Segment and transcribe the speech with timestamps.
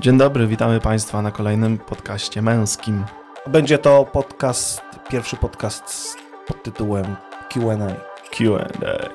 [0.00, 3.04] Dzień dobry, witamy Państwa na kolejnym podcaście męskim.
[3.46, 6.16] Będzie to podcast, pierwszy podcast
[6.46, 7.04] pod tytułem
[7.52, 7.76] Q&A.
[8.30, 9.08] Q&A.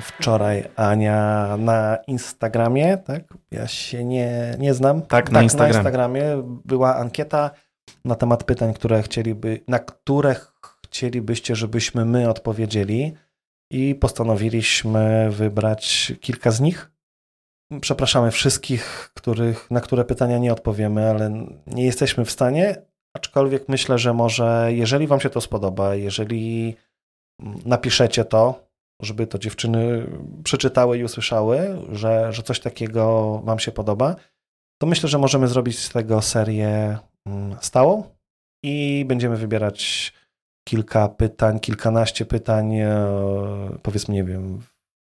[0.00, 3.22] Wczoraj Ania na Instagramie, tak?
[3.50, 5.02] Ja się nie, nie znam.
[5.02, 5.72] Tak, na Instagramie.
[5.72, 7.50] na Instagramie była ankieta
[8.04, 10.36] na temat pytań, które chcieliby, na które
[10.84, 13.12] chcielibyście, żebyśmy my odpowiedzieli
[13.70, 16.90] i postanowiliśmy wybrać kilka z nich.
[17.80, 22.76] Przepraszamy wszystkich, których, na które pytania nie odpowiemy, ale nie jesteśmy w stanie,
[23.14, 26.76] aczkolwiek myślę, że może, jeżeli Wam się to spodoba, jeżeli
[27.64, 28.70] napiszecie to,
[29.02, 30.06] żeby to dziewczyny
[30.44, 34.16] przeczytały i usłyszały, że, że coś takiego Wam się podoba,
[34.78, 36.98] to myślę, że możemy zrobić z tego serię
[37.60, 38.04] stałą
[38.64, 40.12] i będziemy wybierać
[40.68, 43.08] kilka pytań, kilkanaście pytań, e,
[43.82, 44.60] powiedzmy, nie wiem,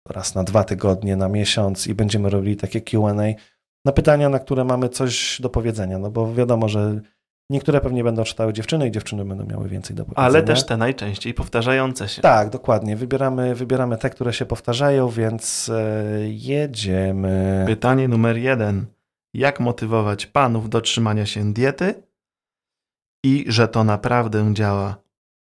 [0.08, 3.14] raz na dwa tygodnie, na miesiąc i będziemy robili takie QA
[3.84, 5.98] na pytania, na które mamy coś do powiedzenia.
[5.98, 7.00] No bo wiadomo, że
[7.50, 10.26] niektóre pewnie będą czytały dziewczyny i dziewczyny będą miały więcej do powiedzenia.
[10.26, 12.22] Ale też te najczęściej powtarzające się.
[12.22, 12.96] Tak, dokładnie.
[12.96, 15.82] Wybieramy, wybieramy te, które się powtarzają, więc e,
[16.28, 17.64] jedziemy.
[17.66, 18.86] Pytanie numer jeden.
[19.34, 22.07] Jak motywować panów do trzymania się diety
[23.24, 24.96] i że to naprawdę działa?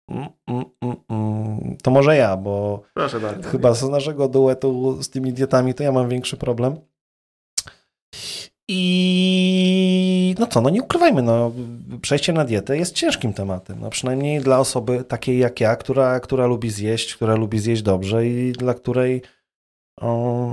[0.10, 0.66] Mm, mm,
[1.10, 1.78] mm.
[1.84, 3.50] To może ja, bo Proszę bardzo.
[3.50, 6.76] chyba z naszego duetu z tymi dietami to ja mam większy problem.
[8.68, 11.52] I no co, no nie ukrywajmy, no,
[12.02, 13.80] przejście na dietę jest ciężkim tematem.
[13.80, 18.28] No, przynajmniej dla osoby takiej jak ja, która, która lubi zjeść, która lubi zjeść dobrze
[18.28, 19.22] i dla której
[20.02, 20.52] o,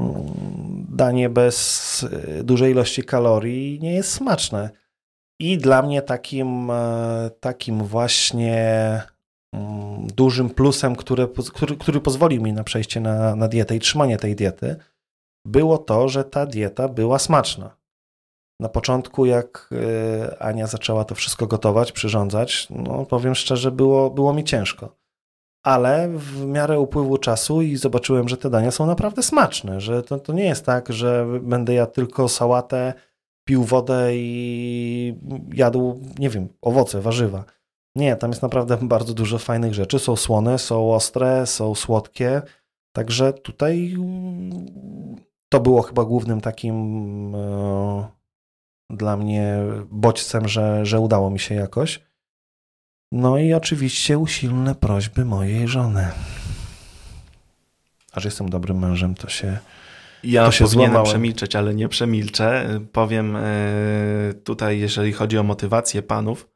[0.89, 2.07] danie bez
[2.39, 4.71] e, dużej ilości kalorii nie jest smaczne.
[5.41, 9.03] I dla mnie takim, e, takim właśnie
[9.53, 14.17] mm, dużym plusem, który, który, który pozwolił mi na przejście na, na dietę i trzymanie
[14.17, 14.77] tej diety,
[15.47, 17.77] było to, że ta dieta była smaczna.
[18.61, 24.35] Na początku, jak e, Ania zaczęła to wszystko gotować, przyrządzać, no powiem szczerze, było, było
[24.35, 24.97] mi ciężko.
[25.65, 30.19] Ale w miarę upływu czasu i zobaczyłem, że te dania są naprawdę smaczne, że to,
[30.19, 32.95] to nie jest tak, że będę jadł tylko sałatę,
[33.49, 35.15] pił wodę i
[35.53, 37.45] jadł, nie wiem, owoce, warzywa.
[37.97, 39.99] Nie, tam jest naprawdę bardzo dużo fajnych rzeczy.
[39.99, 42.43] Są słone, są ostre, są słodkie.
[42.93, 43.97] Także tutaj
[45.49, 46.75] to było chyba głównym takim
[47.35, 48.09] e,
[48.91, 49.59] dla mnie
[49.91, 52.01] bodźcem, że, że udało mi się jakoś.
[53.13, 56.09] No i oczywiście usilne prośby mojej żony.
[58.13, 59.59] A że jestem dobrym mężem, to się.
[60.23, 61.11] Ja to się powinienem złamałem.
[61.11, 62.81] przemilczeć, ale nie przemilczę.
[62.93, 66.51] Powiem e, tutaj, jeżeli chodzi o motywację panów.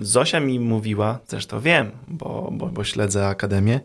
[0.00, 3.80] Zosia mi mówiła, zresztą wiem, bo, bo, bo śledzę Akademię.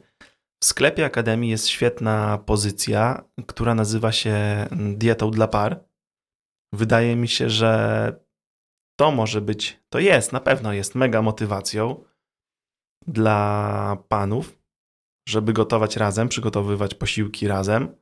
[0.63, 5.83] W sklepie Akademii jest świetna pozycja, która nazywa się dietą dla par.
[6.73, 8.13] Wydaje mi się, że
[8.99, 12.03] to może być, to jest, na pewno jest mega motywacją
[13.07, 14.59] dla panów,
[15.29, 17.95] żeby gotować razem, przygotowywać posiłki razem.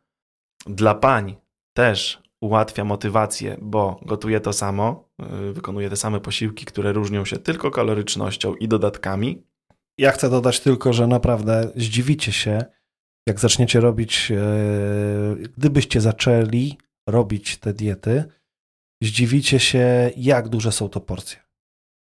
[0.66, 1.36] Dla pań
[1.74, 7.38] też ułatwia motywację, bo gotuje to samo, yy, wykonuje te same posiłki, które różnią się
[7.38, 9.44] tylko kalorycznością i dodatkami.
[9.98, 12.66] Ja chcę dodać tylko, że naprawdę zdziwicie się,
[13.28, 14.38] jak zaczniecie robić, e,
[15.58, 16.78] gdybyście zaczęli
[17.10, 18.24] robić te diety,
[19.04, 21.40] zdziwicie się, jak duże są to porcje.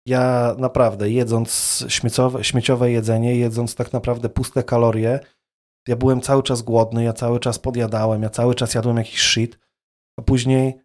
[0.08, 5.20] Ja naprawdę, jedząc śmieciowe, śmieciowe jedzenie, jedząc tak naprawdę puste kalorie,
[5.88, 9.60] ja byłem cały czas głodny, ja cały czas podjadałem, ja cały czas jadłem jakiś shit,
[10.20, 10.82] a później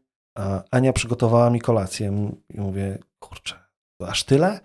[0.71, 3.55] Ania przygotowała mi kolację i mówię, kurczę,
[4.01, 4.61] aż tyle?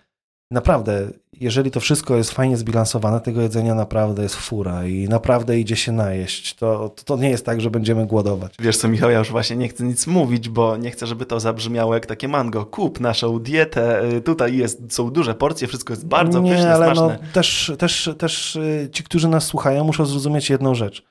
[0.51, 1.07] Naprawdę,
[1.39, 5.91] jeżeli to wszystko jest fajnie zbilansowane, tego jedzenia naprawdę jest fura i naprawdę idzie się
[5.91, 8.56] najeść, to, to, to nie jest tak, że będziemy głodować.
[8.59, 11.40] Wiesz co, Michał, ja już właśnie nie chcę nic mówić, bo nie chcę, żeby to
[11.40, 12.66] zabrzmiało jak takie mango.
[12.66, 16.85] Kup naszą dietę, y, tutaj jest, są duże porcje, wszystko jest bardzo nie, pyszne, ale
[16.85, 17.20] smaczne.
[17.22, 21.05] No, też, też, też y, ci, którzy nas słuchają, muszą zrozumieć jedną rzecz.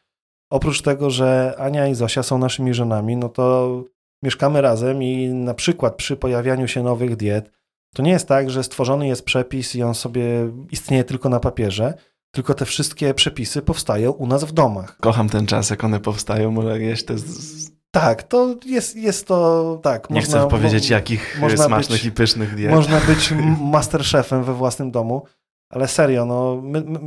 [0.50, 3.84] Oprócz tego, że Ania i Zosia są naszymi żonami, no to
[4.22, 7.59] mieszkamy razem i na przykład przy pojawianiu się nowych diet,
[7.94, 10.24] to nie jest tak, że stworzony jest przepis i on sobie
[10.70, 11.94] istnieje tylko na papierze,
[12.30, 14.96] tylko te wszystkie przepisy powstają u nas w domach.
[15.00, 17.80] Kocham ten czas, jak one powstają, może to jest...
[17.90, 20.10] Tak, to jest, jest to tak.
[20.10, 22.70] Nie chcę powiedzieć, jakich można smacznych być- i pysznych diet.
[22.70, 23.32] Można być
[23.72, 25.22] masterchefem we własnym domu,
[25.70, 26.98] ale serio, no, my, my,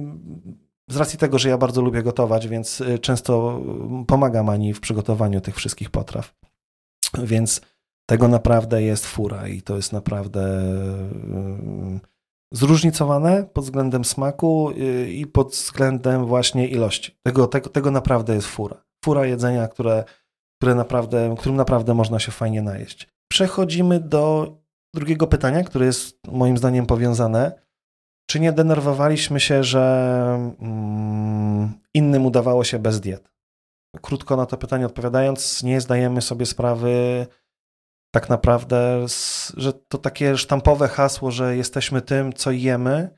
[0.89, 3.61] z racji tego, że ja bardzo lubię gotować, więc y, często
[4.07, 6.33] pomagam Ani w przygotowaniu tych wszystkich potraw.
[7.23, 7.61] Więc
[8.13, 10.61] tego naprawdę jest fura i to jest naprawdę
[11.95, 11.99] y,
[12.51, 17.17] zróżnicowane pod względem smaku y, i pod względem właśnie ilości.
[17.23, 18.83] Tego, tego, tego naprawdę jest fura.
[19.05, 20.03] Fura jedzenia, które,
[20.57, 23.07] które naprawdę, którym naprawdę można się fajnie najeść.
[23.31, 24.55] Przechodzimy do
[24.95, 27.51] drugiego pytania, które jest moim zdaniem powiązane.
[28.29, 33.31] Czy nie denerwowaliśmy się, że mm, innym udawało się bez diet?
[34.01, 37.27] Krótko na to pytanie odpowiadając, nie zdajemy sobie sprawy
[38.13, 39.05] tak naprawdę,
[39.57, 43.09] że to takie sztampowe hasło, że jesteśmy tym, co jemy,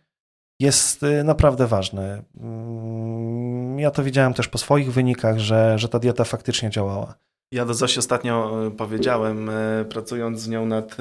[0.60, 2.24] jest y, naprawdę ważne.
[2.38, 7.16] Mm, ja to widziałem też po swoich wynikach, że, że ta dieta faktycznie działała.
[7.52, 10.98] Ja do Zosi ostatnio y, powiedziałem, y, pracując z nią nad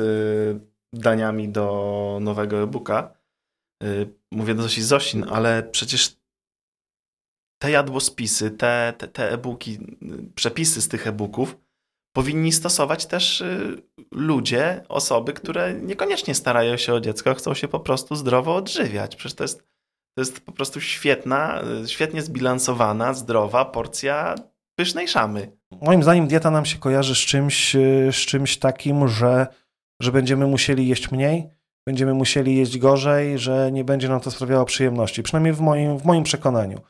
[0.92, 3.14] daniami do nowego e-booka,
[4.32, 6.16] mówię do Zosi, Zosin, ale przecież
[7.62, 9.78] te jadłospisy, te, te, te e-booki,
[10.34, 11.63] przepisy z tych e-booków
[12.14, 13.82] powinni stosować też y,
[14.12, 19.16] ludzie, osoby, które niekoniecznie starają się o dziecko, chcą się po prostu zdrowo odżywiać.
[19.16, 19.58] Przecież to jest,
[20.14, 24.34] to jest po prostu świetna, y, świetnie zbilansowana, zdrowa porcja
[24.78, 25.52] pysznej szamy.
[25.82, 29.46] Moim zdaniem dieta nam się kojarzy z czymś, y, z czymś takim, że,
[30.02, 31.48] że będziemy musieli jeść mniej,
[31.86, 35.22] będziemy musieli jeść gorzej, że nie będzie nam to sprawiało przyjemności.
[35.22, 36.80] Przynajmniej w moim, w moim przekonaniu.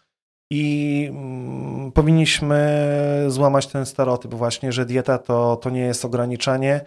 [0.51, 6.81] I mm, powinniśmy złamać ten stereotyp właśnie, że dieta to, to nie jest ograniczanie.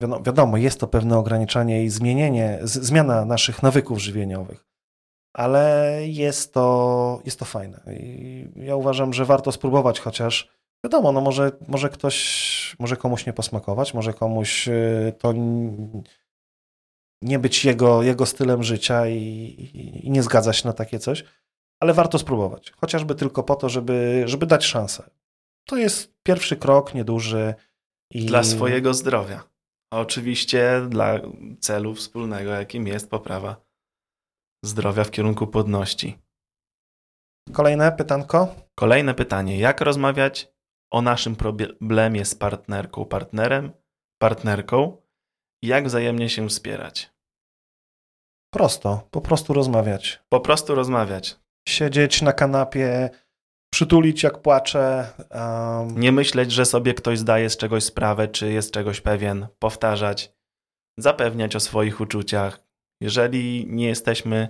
[0.00, 4.66] wiadomo, jest to pewne ograniczanie i zmienienie, zmiana naszych nawyków żywieniowych,
[5.32, 7.80] ale jest to, jest to fajne.
[8.00, 10.48] I ja uważam, że warto spróbować, chociaż
[10.84, 15.34] wiadomo, no może, może ktoś, może komuś nie posmakować, może komuś y, to
[17.22, 21.24] nie być jego, jego stylem życia i, i nie zgadza się na takie coś
[21.82, 22.70] ale warto spróbować.
[22.70, 25.10] Chociażby tylko po to, żeby, żeby dać szansę.
[25.68, 27.54] To jest pierwszy krok, nieduży.
[28.10, 28.26] I...
[28.26, 29.44] Dla swojego zdrowia.
[29.92, 31.20] A oczywiście dla
[31.60, 33.56] celu wspólnego, jakim jest poprawa
[34.64, 36.18] zdrowia w kierunku płodności.
[37.52, 38.54] Kolejne pytanko?
[38.74, 39.58] Kolejne pytanie.
[39.58, 40.52] Jak rozmawiać
[40.92, 43.72] o naszym problemie z partnerką, partnerem,
[44.20, 44.96] partnerką
[45.62, 47.12] jak wzajemnie się wspierać?
[48.54, 50.22] Prosto, po prostu rozmawiać.
[50.28, 53.10] Po prostu rozmawiać siedzieć na kanapie,
[53.72, 55.06] przytulić jak płaczę.
[55.30, 56.00] Um...
[56.00, 60.32] Nie myśleć, że sobie ktoś zdaje z czegoś sprawę, czy jest czegoś pewien, powtarzać,
[60.98, 62.60] zapewniać o swoich uczuciach.
[63.00, 64.48] Jeżeli nie jesteśmy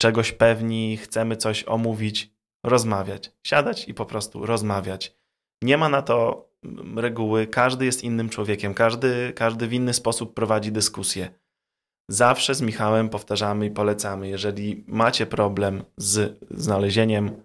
[0.00, 2.32] czegoś pewni, chcemy coś omówić,
[2.66, 5.14] rozmawiać, siadać i po prostu rozmawiać.
[5.62, 6.48] Nie ma na to
[6.96, 11.39] reguły, każdy jest innym człowiekiem, każdy, każdy w inny sposób prowadzi dyskusję.
[12.10, 17.42] Zawsze z Michałem powtarzamy i polecamy, jeżeli macie problem z znalezieniem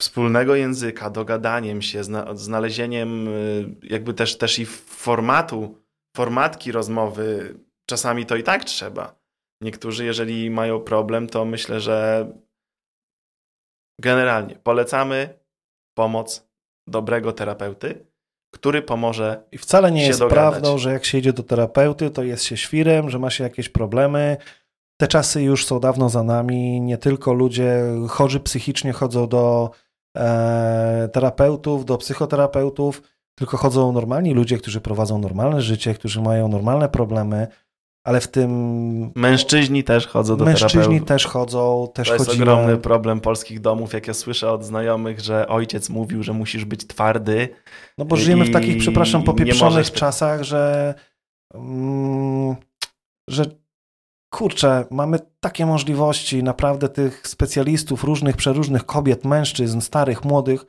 [0.00, 2.02] wspólnego języka, dogadaniem się,
[2.34, 5.78] znalezieniem y, jakby też, też i formatu,
[6.16, 7.58] formatki rozmowy,
[7.88, 9.18] czasami to i tak trzeba.
[9.62, 12.26] Niektórzy, jeżeli mają problem, to myślę, że
[14.00, 15.38] generalnie polecamy
[15.96, 16.48] pomoc
[16.86, 18.06] dobrego terapeuty,
[18.50, 19.42] który pomoże.
[19.52, 20.50] I wcale nie jest dogadać.
[20.50, 23.68] prawdą, że jak się idzie do terapeuty, to jest się świrem, że ma się jakieś
[23.68, 24.36] problemy.
[25.00, 26.80] Te czasy już są dawno za nami.
[26.80, 29.70] Nie tylko ludzie chorzy psychicznie chodzą do
[30.16, 33.02] e, terapeutów, do psychoterapeutów,
[33.34, 37.46] tylko chodzą normalni ludzie, którzy prowadzą normalne życie, którzy mają normalne problemy
[38.08, 39.12] ale w tym...
[39.14, 41.08] Mężczyźni też chodzą do Mężczyźni terapeutów.
[41.08, 42.42] też chodzą, też To jest chodzimy.
[42.44, 46.86] ogromny problem polskich domów, jak ja słyszę od znajomych, że ojciec mówił, że musisz być
[46.86, 47.48] twardy.
[47.98, 50.94] No bo żyjemy w takich, przepraszam, popieprzonych czasach, że...
[51.54, 52.56] Mm,
[53.30, 53.44] że
[54.34, 60.66] kurczę, mamy takie możliwości, naprawdę tych specjalistów, różnych, przeróżnych kobiet, mężczyzn, starych, młodych,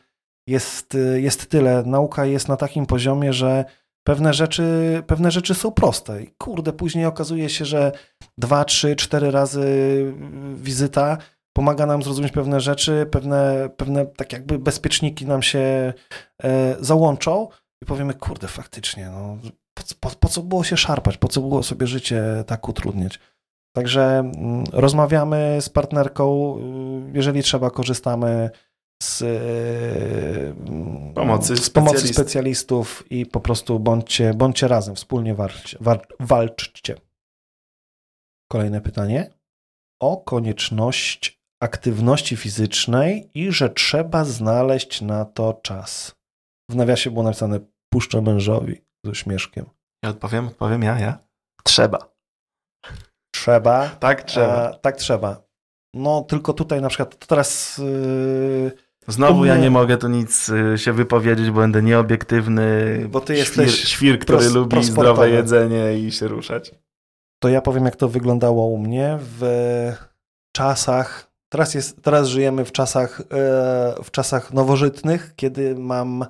[0.48, 1.84] jest, jest tyle.
[1.86, 3.66] Nauka jest na takim poziomie, że
[4.04, 4.64] pewne rzeczy,
[5.08, 6.24] pewne rzeczy są proste.
[6.24, 7.92] I kurde, później okazuje się, że
[8.38, 9.66] dwa, trzy, cztery razy
[10.56, 11.18] wizyta
[11.54, 15.94] pomaga nam zrozumieć pewne rzeczy, pewne, pewne tak jakby bezpieczniki nam się
[16.44, 17.48] e, załączą
[17.84, 19.38] i powiemy, kurde, faktycznie, no,
[20.00, 23.20] po, po, co było się szarpać, po co było sobie życie tak utrudniać.
[23.76, 28.50] Także mm, rozmawiamy z partnerką, y, jeżeli trzeba, korzystamy
[29.04, 35.78] z e, pomocy, z pomocy specjalistów i po prostu bądźcie, bądźcie razem, wspólnie walczcie,
[36.20, 36.96] walczcie.
[38.52, 39.34] Kolejne pytanie.
[40.02, 46.16] O konieczność aktywności fizycznej i że trzeba znaleźć na to czas.
[46.72, 47.60] W nawiasie było napisane
[47.94, 49.66] puszczę mężowi z uśmieszkiem.
[50.04, 51.18] Ja odpowiem, odpowiem ja, ja.
[51.64, 52.14] Trzeba.
[53.36, 53.90] Trzeba.
[53.90, 54.70] Tak, trzeba.
[54.70, 55.50] A, tak, trzeba.
[55.96, 60.78] No, tylko tutaj na przykład, to teraz yy, Znowu ja nie mogę tu nic y,
[60.78, 63.00] się wypowiedzieć, bo będę nieobiektywny.
[63.10, 66.72] Bo ty jesteś świr, świr który lubi zdrowe jedzenie i się ruszać.
[67.40, 69.42] to ja powiem, jak to wyglądało u mnie w
[70.52, 71.32] czasach.
[71.50, 73.22] Teraz, jest, teraz żyjemy w czasach,
[74.04, 76.26] w czasach nowożytnych, kiedy mam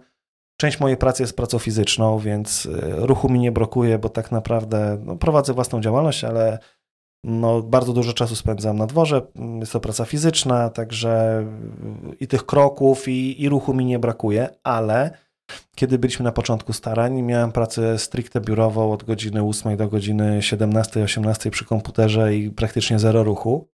[0.62, 5.02] Część mojej pracy jest pracą fizyczną, więc e, ruchu mi nie brakuje, bo tak naprawdę
[5.04, 6.60] no, prowadzę własną działalność, ale
[7.24, 9.22] no, bardzo dużo czasu spędzam na dworze.
[9.60, 11.46] Jest to praca fizyczna, także
[12.20, 15.12] i tych kroków, i, i ruchu mi nie brakuje, ale
[15.76, 21.50] kiedy byliśmy na początku starań, miałem pracę stricte biurową od godziny 8 do godziny 17-18
[21.50, 23.68] przy komputerze i praktycznie zero ruchu.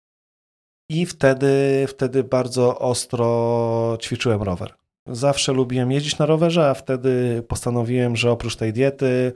[0.90, 4.74] I wtedy, wtedy bardzo ostro ćwiczyłem rower.
[5.06, 9.32] Zawsze lubiłem jeździć na rowerze, a wtedy postanowiłem, że oprócz tej diety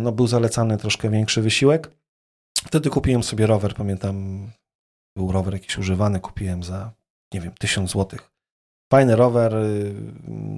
[0.00, 1.90] no, był zalecany troszkę większy wysiłek.
[2.66, 4.46] Wtedy kupiłem sobie rower, pamiętam,
[5.16, 6.92] był rower jakiś używany, kupiłem za,
[7.34, 8.30] nie wiem, 1000 złotych.
[8.92, 9.94] Fajny rower, y,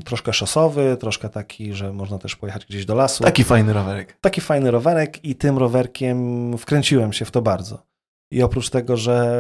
[0.05, 3.25] troszkę szosowy, troszkę taki, że można też pojechać gdzieś do lasu.
[3.25, 4.19] Taki fajny rowerek.
[4.21, 7.87] Taki fajny rowerek i tym rowerkiem wkręciłem się w to bardzo.
[8.31, 9.37] I oprócz tego, że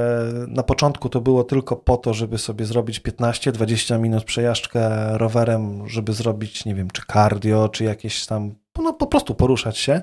[0.49, 6.13] na początku to było tylko po to, żeby sobie zrobić 15-20 minut przejażdżkę rowerem, żeby
[6.13, 10.03] zrobić, nie wiem, czy cardio, czy jakieś tam, no po prostu poruszać się,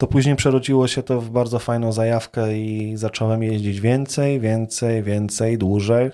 [0.00, 5.58] to później przerodziło się to w bardzo fajną zajawkę i zacząłem jeździć więcej, więcej, więcej,
[5.58, 6.10] dłużej.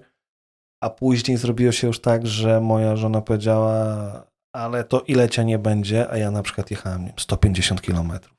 [0.82, 5.58] A później zrobiło się już tak, że moja żona powiedziała, ale to ile cię nie
[5.58, 8.36] będzie, a ja na przykład jechałem nie wiem, 150 kilometrów.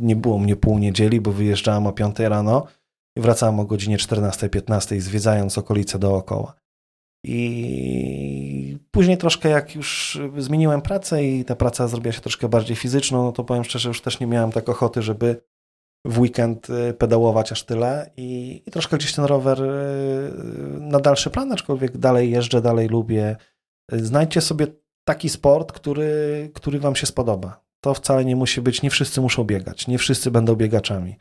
[0.00, 2.66] Nie było mnie pół niedzieli, bo wyjeżdżałem o 5 rano
[3.16, 6.54] i wracałem o godzinie 14-15, zwiedzając okolice dookoła.
[7.24, 13.24] I później troszkę jak już zmieniłem pracę i ta praca zrobiła się troszkę bardziej fizyczną,
[13.24, 15.42] no to powiem szczerze, już też nie miałem tak ochoty, żeby
[16.06, 20.32] w weekend y, pedałować aż tyle i, i troszkę gdzieś ten rower y,
[20.80, 23.36] na dalszy plan, aczkolwiek dalej jeżdżę, dalej lubię.
[23.92, 24.66] Znajdźcie sobie
[25.04, 27.64] taki sport, który, który wam się spodoba.
[27.80, 31.16] To wcale nie musi być, nie wszyscy muszą biegać, nie wszyscy będą biegaczami.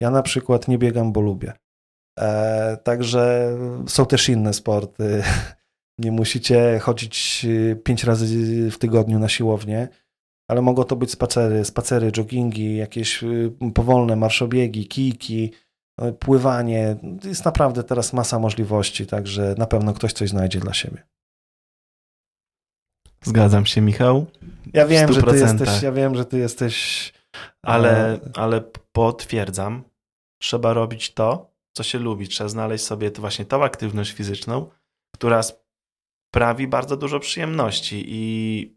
[0.00, 1.52] Ja na przykład nie biegam, bo lubię.
[2.20, 3.56] E, także
[3.88, 5.22] są też inne sporty.
[5.98, 8.26] Nie musicie chodzić y, pięć razy
[8.70, 9.88] w tygodniu na siłownię,
[10.50, 15.52] ale mogą to być spacery, spacery, joggingi, jakieś y, powolne marszobiegi, kijki,
[16.02, 16.96] y, pływanie.
[17.24, 21.02] Jest naprawdę teraz masa możliwości, także na pewno ktoś coś znajdzie dla siebie.
[23.22, 24.26] Zgadzam się, Michał.
[24.72, 27.12] Ja wiem, że ty jesteś, ja wiem, że ty jesteś
[27.62, 28.60] ale, ale
[28.92, 29.84] potwierdzam,
[30.42, 32.28] trzeba robić to, co się lubi.
[32.28, 34.70] Trzeba znaleźć sobie właśnie tą aktywność fizyczną,
[35.14, 38.76] która sprawi bardzo dużo przyjemności i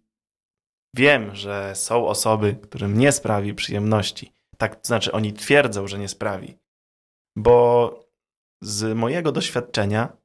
[0.95, 4.31] wiem, że są osoby, którym nie sprawi przyjemności.
[4.57, 6.57] Tak, to znaczy oni twierdzą, że nie sprawi.
[7.37, 7.99] Bo
[8.63, 10.17] z mojego doświadczenia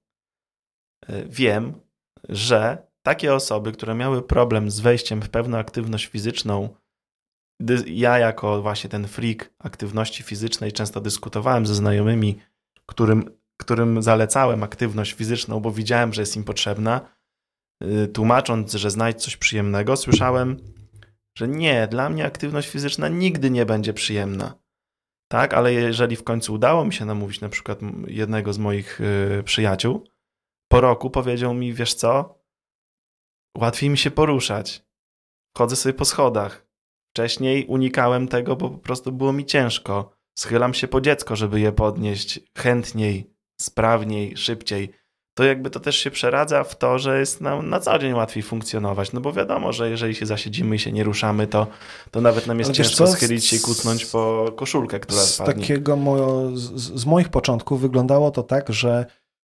[1.11, 1.81] y, wiem,
[2.28, 6.76] że takie osoby, które miały problem z wejściem w pewną aktywność fizyczną,
[7.87, 12.40] ja jako właśnie ten freak aktywności fizycznej często dyskutowałem ze znajomymi,
[12.87, 17.00] którym, którym zalecałem aktywność fizyczną, bo widziałem, że jest im potrzebna,
[17.85, 20.57] y, tłumacząc, że znajdź coś przyjemnego, słyszałem,
[21.38, 24.55] że nie, dla mnie aktywność fizyczna nigdy nie będzie przyjemna.
[25.33, 29.43] Tak, ale jeżeli w końcu udało mi się namówić na przykład jednego z moich y,
[29.45, 30.07] przyjaciół,
[30.69, 32.38] po roku powiedział mi, wiesz co,
[33.59, 34.85] łatwiej mi się poruszać.
[35.57, 36.67] Chodzę sobie po schodach.
[37.12, 40.13] Wcześniej unikałem tego, bo po prostu było mi ciężko.
[40.35, 44.91] Schylam się po dziecko, żeby je podnieść chętniej, sprawniej, szybciej.
[45.37, 48.43] To jakby to też się przeradza w to, że jest nam na co dzień łatwiej
[48.43, 49.12] funkcjonować.
[49.12, 51.67] No bo wiadomo, że jeżeli się zasiedzimy i się nie ruszamy, to,
[52.11, 55.55] to nawet nam jest Ale ciężko schylić się i kucnąć po koszulkę, która z spadnie.
[55.55, 55.97] Takiego
[56.55, 59.07] z, z moich początków wyglądało to tak, że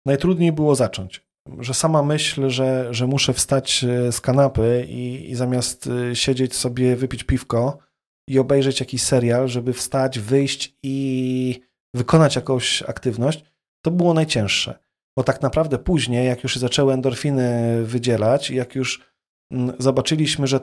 [0.07, 5.35] najtrudniej było zacząć że sama myśl, że, że muszę wstać e, z kanapy i, i
[5.35, 7.79] zamiast e, siedzieć sobie, wypić piwko
[8.29, 11.61] i obejrzeć jakiś serial, żeby wstać, wyjść i
[11.95, 13.45] wykonać jakąś aktywność,
[13.85, 14.79] to było najcięższe.
[15.17, 19.05] Bo tak naprawdę później, jak już zaczęły endorfiny wydzielać, jak już
[19.51, 20.61] mm, zobaczyliśmy, że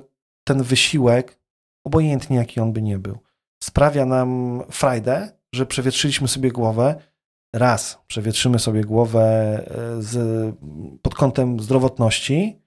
[0.48, 1.39] ten wysiłek,
[1.86, 3.17] obojętnie jaki on by nie był,
[3.63, 6.95] sprawia nam frajdę, że przewietrzyliśmy sobie głowę,
[7.55, 9.24] raz przewietrzymy sobie głowę
[9.67, 10.55] e, z,
[11.01, 12.62] pod kątem zdrowotności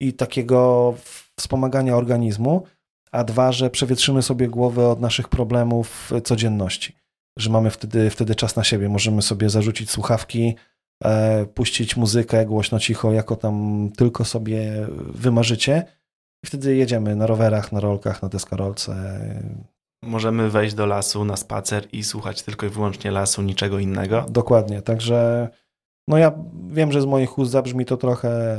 [0.00, 0.94] i takiego
[1.36, 2.66] wspomagania organizmu,
[3.12, 6.96] a dwa, że przewietrzymy sobie głowę od naszych problemów codzienności,
[7.38, 10.54] że mamy wtedy, wtedy czas na siebie, możemy sobie zarzucić słuchawki,
[11.04, 15.84] e, puścić muzykę głośno, cicho, jako tam tylko sobie wymarzycie.
[16.44, 19.20] I wtedy jedziemy na rowerach, na rolkach, na deskorolce,
[20.02, 24.26] możemy wejść do lasu na spacer i słuchać tylko i wyłącznie lasu, niczego innego.
[24.28, 25.48] Dokładnie, także
[26.08, 26.32] no ja
[26.68, 28.58] wiem, że z moich ust zabrzmi to trochę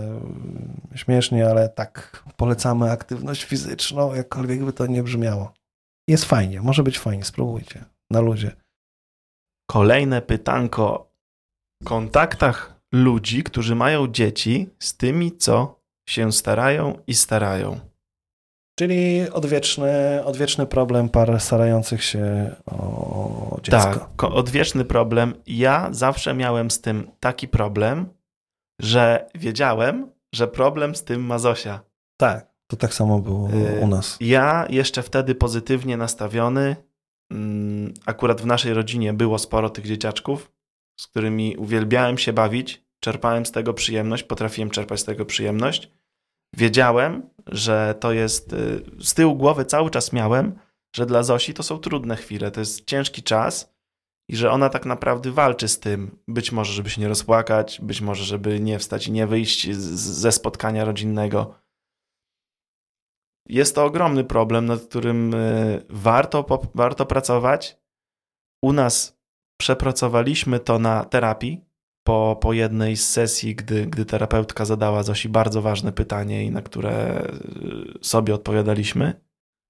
[0.96, 5.54] śmiesznie, ale tak polecamy aktywność fizyczną, jakkolwiek by to nie brzmiało.
[6.08, 8.52] Jest fajnie, może być fajnie, spróbujcie, na ludzie.
[9.72, 17.80] Kolejne pytanko o kontaktach ludzi, którzy mają dzieci z tymi, co się starają i starają.
[18.88, 23.78] Czyli odwieczny, odwieczny problem par starających się o dziecko.
[24.18, 25.34] Tak, odwieczny problem.
[25.48, 28.06] Ja zawsze miałem z tym taki problem,
[28.82, 31.80] że wiedziałem, że problem z tym ma Zosia.
[32.18, 34.18] Tak, to tak samo było Y, u nas.
[34.22, 36.76] Ja jeszcze wtedy pozytywnie nastawiony.
[37.32, 40.52] mm, Akurat w naszej rodzinie było sporo tych dzieciaczków,
[41.00, 45.92] z którymi uwielbiałem się bawić, czerpałem z tego przyjemność, potrafiłem czerpać z tego przyjemność.
[46.58, 50.60] Wiedziałem, że to jest y, z tyłu głowy cały czas miałem,
[50.96, 53.74] że dla Zosi to są trudne chwile, to jest ciężki czas
[54.30, 56.20] i że ona tak naprawdę walczy z tym.
[56.28, 60.00] Być może, żeby się nie rozpłakać, być może, żeby nie wstać i nie wyjść z-
[60.20, 61.56] ze spotkania rodzinnego.
[63.50, 66.46] Jest to ogromny problem, nad którym y, warto,
[66.76, 67.78] warto pracować.
[68.64, 69.18] U nas
[69.60, 71.66] przepracowaliśmy to na terapii
[72.04, 76.62] po, po jednej z sesji, gdy, gdy terapeutka zadała Zosi bardzo ważne pytanie i na
[76.62, 77.24] które
[78.02, 79.14] y, sobie odpowiadaliśmy.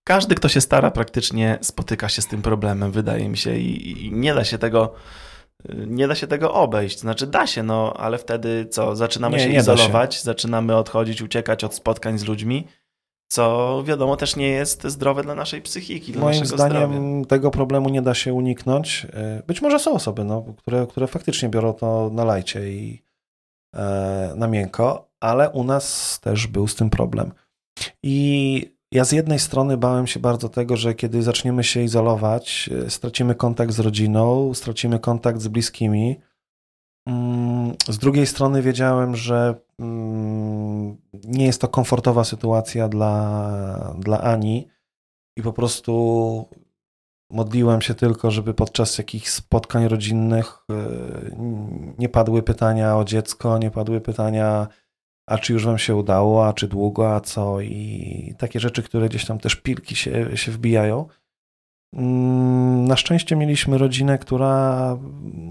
[0.08, 4.12] Każdy, kto się stara, praktycznie spotyka się z tym problemem, wydaje mi się, i, i
[4.12, 4.94] nie da się tego.
[5.70, 7.00] y, Nie da się tego obejść.
[7.00, 8.96] Znaczy, da się, no, ale wtedy co?
[8.96, 9.74] Zaczynamy Nie, się nie da się.
[9.84, 12.68] izolować, zaczynamy odchodzić, uciekać od spotkań z ludźmi,
[13.34, 17.26] co wiadomo też nie jest zdrowe dla naszej psychiki, dla Moim naszego zdaniem zdrowia.
[17.26, 19.08] tego problemu nie da się uniknąć.
[19.40, 23.04] Y, Być może są osoby, no, które, które faktycznie biorą to na lajcie i
[23.76, 27.32] e, na miękko, ale u nas też był z tym problem.
[28.04, 32.90] I ja z jednej strony bałem się bardzo tego, że kiedy zaczniemy się izolować, y,
[32.90, 36.20] stracimy kontakt z rodziną, stracimy kontakt z bliskimi.
[37.08, 44.68] Mm, Z drugiej strony wiedziałem, że mm, nie jest to komfortowa sytuacja dla, dla Ani
[45.38, 46.46] i po prostu
[47.30, 51.36] modliłem się tylko, żeby podczas jakichś spotkań rodzinnych y,
[51.98, 54.68] nie padły pytania o dziecko, nie padły pytania,
[55.28, 59.10] a czy już wam się udało, a czy długo, a co i takie rzeczy, które
[59.10, 61.08] gdzieś tam też pilki się, się wbijają.
[61.94, 64.98] Mm, Na szczęście mieliśmy rodzinę, która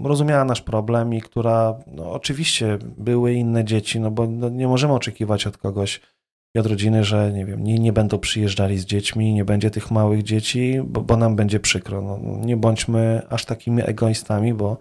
[0.03, 4.93] rozumiała nasz problem i która, no oczywiście były inne dzieci, no bo no nie możemy
[4.93, 6.01] oczekiwać od kogoś
[6.55, 9.91] i od rodziny, że nie wiem, nie, nie będą przyjeżdżali z dziećmi, nie będzie tych
[9.91, 12.01] małych dzieci, bo, bo nam będzie przykro.
[12.01, 14.77] No, nie bądźmy aż takimi egoistami, bo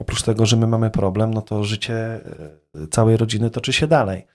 [0.00, 1.94] oprócz tego, że my mamy problem, no to życie
[2.74, 4.26] e, całej rodziny toczy się dalej.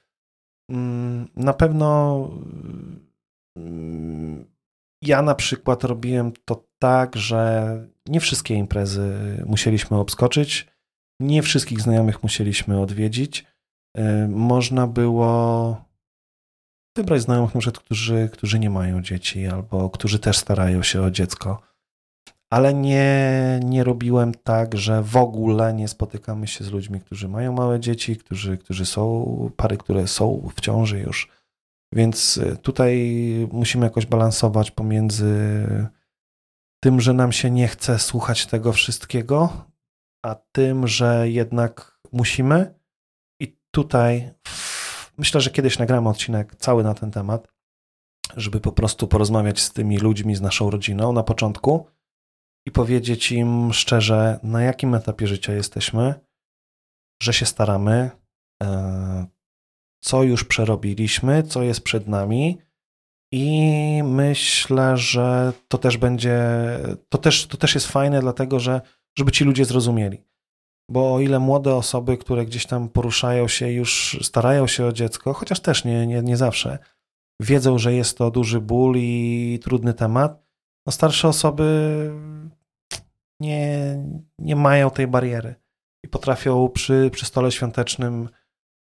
[0.69, 2.29] Mm, Na pewno
[3.57, 4.52] mm,
[5.07, 10.67] ja na przykład robiłem to tak, że nie wszystkie imprezy musieliśmy obskoczyć,
[11.19, 13.45] nie wszystkich znajomych musieliśmy odwiedzić.
[13.97, 15.77] Y, Można było
[16.97, 21.61] wybrać znajomych, na którzy, którzy nie mają dzieci albo którzy też starają się o dziecko.
[22.49, 27.53] Ale nie, nie robiłem tak, że w ogóle nie spotykamy się z ludźmi, którzy mają
[27.53, 31.29] małe dzieci, którzy, którzy są, pary, które są w ciąży już.
[31.93, 33.17] Więc y, tutaj
[33.51, 35.67] musimy jakoś balansować pomiędzy
[36.83, 39.65] tym, że nam się nie chce słuchać tego wszystkiego,
[40.25, 42.79] a tym, że jednak musimy.
[43.39, 44.33] I tutaj
[45.17, 47.47] myślę, że kiedyś nagramy odcinek cały na ten temat,
[48.37, 51.87] żeby po prostu porozmawiać z tymi ludźmi, z naszą rodziną na początku
[52.67, 56.13] i powiedzieć im szczerze, na jakim etapie życia jesteśmy,
[57.21, 58.11] że się staramy,
[58.63, 59.25] e,
[60.03, 62.57] co już przerobiliśmy, co jest przed nami.
[63.33, 66.39] I myślę, że to też będzie,
[67.09, 68.81] to też, to też jest fajne, dlatego że,
[69.17, 70.23] żeby ci ludzie zrozumieli.
[70.91, 75.33] Bo o ile młode osoby, które gdzieś tam poruszają się, już starają się o dziecko,
[75.33, 76.79] chociaż też nie, nie, nie zawsze,
[77.41, 80.43] wiedzą, że jest to duży ból i trudny temat,
[80.87, 82.11] no starsze osoby
[83.39, 83.97] nie,
[84.39, 85.55] nie mają tej bariery
[86.05, 88.29] i potrafią przy, przy stole świątecznym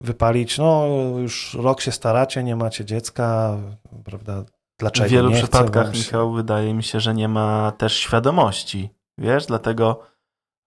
[0.01, 3.57] wypalić, no już rok się staracie, nie macie dziecka,
[4.05, 4.43] prawda,
[4.79, 5.97] dlaczego W wielu nie przypadkach, się?
[5.97, 8.89] Michał, wydaje mi się, że nie ma też świadomości.
[9.19, 9.99] Wiesz, dlatego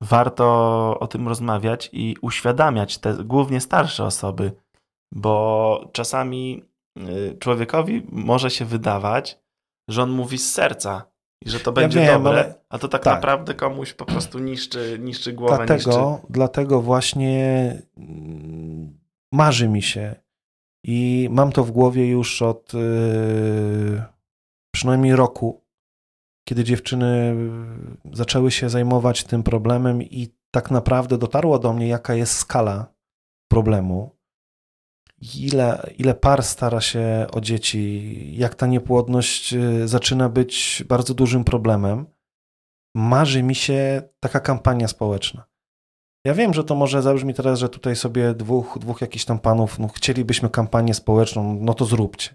[0.03, 0.45] warto
[1.01, 4.53] o tym rozmawiać i uświadamiać te głównie starsze osoby,
[5.13, 6.65] bo czasami
[6.99, 9.41] y, człowiekowi może się wydawać,
[9.91, 11.03] że on mówi z serca
[11.45, 13.15] i że to będzie wiem, dobre, ale- a to tak, tak.
[13.15, 15.91] naprawdę komuś po prostu niszczy, niszczy głowę, niszczy...
[15.91, 18.99] Dlatego, dlatego właśnie mm,
[19.33, 20.15] marzy mi się
[20.85, 24.03] i mam to w głowie już od yy,
[24.75, 25.65] przynajmniej roku,
[26.49, 27.37] kiedy dziewczyny
[28.13, 32.95] zaczęły się zajmować tym problemem i tak naprawdę dotarło do mnie, jaka jest skala
[33.51, 34.19] problemu.
[35.35, 41.45] Ile, ile par stara się o dzieci, jak ta niepłodność yy, zaczyna być bardzo dużym
[41.45, 42.07] problemem.
[42.95, 45.48] marzy mi się taka kampania społeczna.
[46.25, 49.79] Ja wiem, że to może zabrzmi teraz, że tutaj sobie dwóch, dwóch jakichś tam panów,
[49.79, 52.35] no chcielibyśmy kampanię społeczną, no to zróbcie.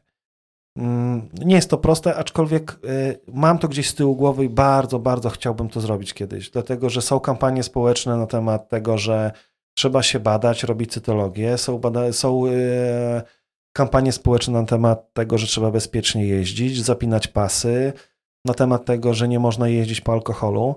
[0.77, 4.99] Mm, nie jest to proste, aczkolwiek y, mam to gdzieś z tyłu głowy i bardzo,
[4.99, 9.31] bardzo chciałbym to zrobić kiedyś, dlatego że są kampanie społeczne na temat tego, że
[9.77, 12.51] trzeba się badać, robić cytologię, są, bada- są y,
[13.73, 17.93] kampanie społeczne na temat tego, że trzeba bezpiecznie jeździć, zapinać pasy,
[18.45, 20.75] na temat tego, że nie można jeździć po alkoholu,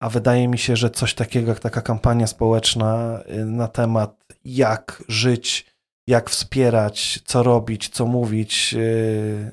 [0.00, 5.04] a wydaje mi się, że coś takiego jak taka kampania społeczna y, na temat jak
[5.08, 5.66] żyć,
[6.06, 9.52] jak wspierać, co robić, co mówić y, y,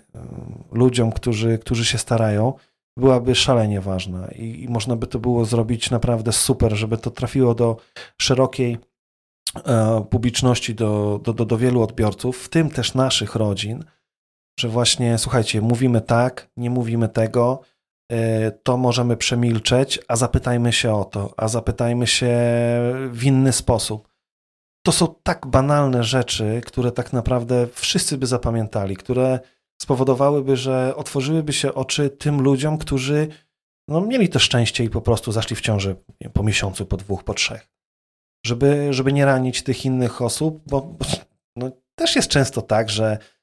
[0.71, 2.53] ludziom, którzy, którzy się starają,
[2.97, 4.27] byłaby szalenie ważna.
[4.27, 7.77] I, można by to było zrobić naprawdę super, żeby to trafiło do
[8.21, 8.77] szerokiej
[9.65, 13.83] e, publiczności, do, do, do, do wielu odbiorców, w tym też naszych rodzin,
[14.59, 17.61] że właśnie, słuchajcie, mówimy tak, nie mówimy tego,
[18.63, 22.31] to możemy przemilczeć, a zapytajmy się o to, a zapytajmy się
[23.11, 24.07] w inny sposób.
[24.85, 29.39] To są tak banalne rzeczy, które tak naprawdę wszyscy by zapamiętali, które
[29.81, 33.27] spowodowałyby, że otworzyłyby się oczy tym ludziom, którzy
[33.87, 35.95] no, mieli to szczęście i po prostu zaszli w ciąży
[36.33, 37.69] po miesiącu, po dwóch, po trzech.
[38.45, 40.95] Żeby, żeby nie ranić tych innych osób, bo
[41.55, 43.42] no, też jest często tak, że E,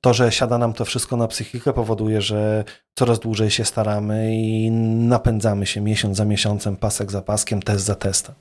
[0.00, 2.64] to, że siada nam to wszystko na psychikę, powoduje, że
[2.98, 7.94] coraz dłużej się staramy i napędzamy się miesiąc za miesiącem, pasek za paskiem, test za
[7.94, 8.34] testem.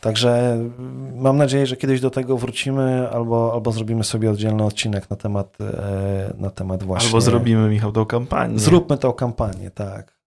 [0.00, 5.10] Także mm, mam nadzieję, że kiedyś do tego wrócimy albo, albo zrobimy sobie oddzielny odcinek
[5.10, 7.08] na temat, e, na temat właśnie.
[7.08, 8.58] Albo zrobimy, Michał, tą kampanię.
[8.58, 10.18] Zróbmy tą kampanię, tak.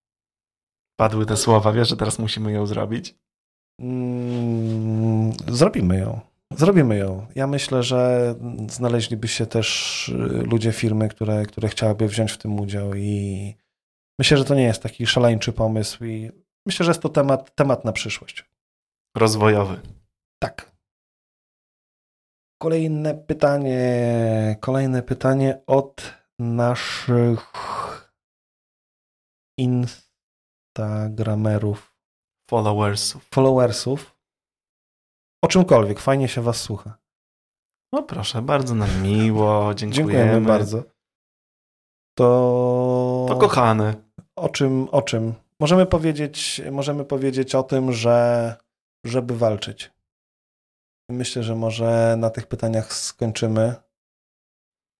[0.99, 3.15] Padły te słowa, wiesz, że teraz musimy ją zrobić?
[3.81, 6.19] Mm, zrobimy ją.
[6.53, 7.27] Zrobimy ją.
[7.35, 8.35] Ja myślę, że
[8.69, 10.13] znaleźliby się też y,
[10.51, 13.55] ludzie, firmy, które, które chciałyby wziąć w tym udział i
[14.19, 16.31] myślę, że to nie jest taki szaleńczy pomysł i
[16.67, 18.45] myślę, że jest to temat, temat na przyszłość.
[19.17, 19.81] Rozwojowy.
[20.43, 20.77] Tak.
[22.61, 27.51] Kolejne pytanie, kolejne pytanie od naszych
[29.59, 31.93] instagramerów.
[32.49, 33.27] Followersów.
[33.33, 34.16] Followersów.
[35.47, 36.97] O czymkolwiek, fajnie się was słucha.
[37.93, 40.11] No proszę, bardzo nam miło, dziękujemy.
[40.11, 40.83] Dziękujemy bardzo.
[42.17, 43.25] To...
[43.29, 43.95] To kochany.
[44.35, 45.33] O czym, o czym?
[45.59, 48.55] Możemy powiedzieć, możemy powiedzieć o tym, że
[49.05, 49.91] żeby walczyć.
[51.09, 53.75] Myślę, że może na tych pytaniach skończymy.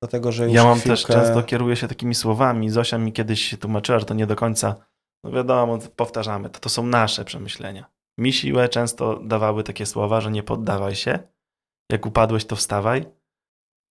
[0.02, 0.90] Dlatego, że już Ja mam chwilkę...
[0.90, 2.70] też często kieruję się takimi słowami.
[2.70, 4.76] Zosia mi kiedyś tłumaczyła, że to nie do końca,
[5.24, 7.97] no wiadomo, powtarzamy, to, to są nasze przemyślenia.
[8.20, 11.20] Mi siłę często dawały takie słowa, że nie poddawaj się.
[11.92, 13.06] Jak upadłeś, to wstawaj.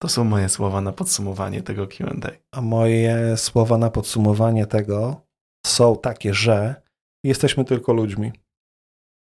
[0.03, 2.15] To są moje słowa na podsumowanie tego QA.
[2.53, 5.27] A moje słowa na podsumowanie tego
[5.67, 6.83] są takie, że
[7.25, 8.33] jesteśmy tylko ludźmi.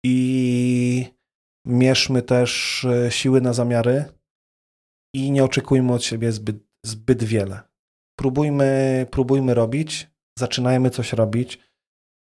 [0.05, 1.07] I
[1.67, 4.05] mierzmy też e, siły na zamiary
[5.15, 6.57] i nie oczekujmy od siebie zbyt,
[6.87, 7.61] zbyt wiele.
[8.19, 11.66] Próbujmy, próbujmy robić, zaczynajmy coś robić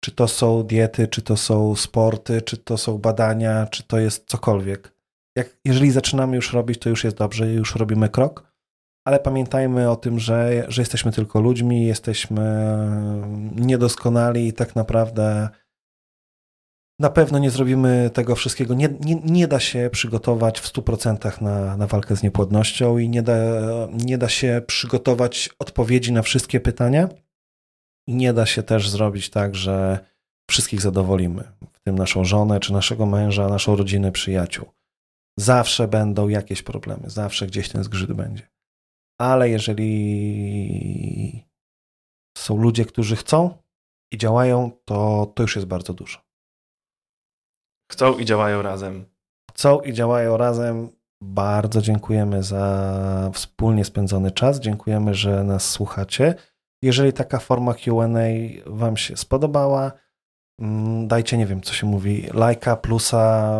[0.07, 4.25] czy to są diety, czy to są sporty, czy to są badania, czy to jest
[4.27, 4.93] cokolwiek.
[5.35, 8.51] Jak, jeżeli zaczynamy już robić, to już jest dobrze, już robimy krok,
[9.05, 12.43] ale pamiętajmy o tym, że, że jesteśmy tylko ludźmi, jesteśmy
[13.55, 15.49] niedoskonali i tak naprawdę
[16.99, 18.73] na pewno nie zrobimy tego wszystkiego.
[18.73, 23.21] Nie, nie, nie da się przygotować w 100% na, na walkę z niepłodnością i nie
[23.21, 23.37] da,
[24.05, 27.09] nie da się przygotować odpowiedzi na wszystkie pytania.
[28.07, 30.05] I nie da się też zrobić tak, że
[30.49, 31.43] wszystkich zadowolimy,
[31.73, 34.65] w tym naszą żonę, czy naszego męża, naszą rodzinę, przyjaciół.
[35.39, 38.47] Zawsze będą jakieś problemy, zawsze gdzieś ten zgrzyt będzie.
[39.21, 41.45] Ale jeżeli
[42.37, 43.57] są ludzie, którzy chcą
[44.11, 46.19] i działają, to, to już jest bardzo dużo.
[47.91, 49.05] Chcą i działają razem.
[49.51, 50.89] Chcą i działają razem.
[51.23, 54.59] Bardzo dziękujemy za wspólnie spędzony czas.
[54.59, 56.35] Dziękujemy, że nas słuchacie.
[56.81, 58.07] Jeżeli taka forma QA
[58.65, 59.91] Wam się spodobała,
[60.61, 63.59] mm, dajcie, nie wiem, co się mówi, lajka, plusa.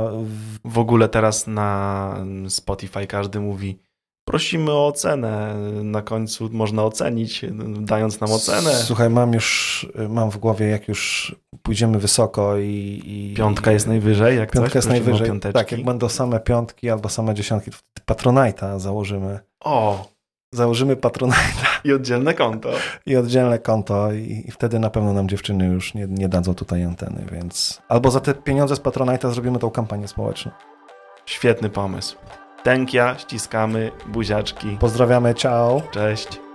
[0.66, 2.16] W ogóle teraz na
[2.50, 3.80] Spotify każdy mówi,
[4.28, 5.56] prosimy o ocenę.
[5.84, 7.46] Na końcu można ocenić,
[7.80, 8.76] dając nam ocenę.
[8.76, 13.02] Słuchaj, mam już, mam w głowie, jak już pójdziemy wysoko i...
[13.06, 15.40] i piątka jest najwyżej, jak Piątka coś, jest najwyżej.
[15.54, 17.72] Tak, jak będą same piątki albo same dziesiątki,
[18.12, 19.40] Patronite'a założymy.
[19.64, 20.06] O,
[20.54, 21.67] Założymy Patronite'a.
[21.84, 22.70] I oddzielne konto.
[23.06, 26.84] I oddzielne konto i, i, wtedy na pewno nam dziewczyny już nie, nie dadzą tutaj
[26.84, 27.82] anteny, więc...
[27.88, 30.52] Albo za te pieniądze z Patronite'a zrobimy tą kampanię społeczną.
[31.26, 32.16] Świetny pomysł.
[32.64, 34.78] Tękia, ściskamy, buziaczki.
[34.80, 35.82] Pozdrawiamy, ciao.
[35.92, 36.47] Cześć.